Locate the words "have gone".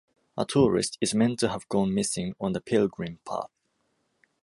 1.49-1.93